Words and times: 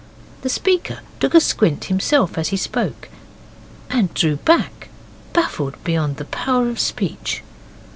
The 0.41 0.49
speaker 0.49 1.01
took 1.19 1.35
a 1.35 1.39
squint 1.39 1.83
himself 1.83 2.35
as 2.35 2.47
he 2.47 2.57
spoke, 2.57 3.07
and 3.91 4.11
drew 4.15 4.37
back, 4.37 4.89
baffled 5.31 5.75
beyond 5.83 6.17
the 6.17 6.25
power 6.25 6.69
of 6.69 6.79
speech. 6.79 7.43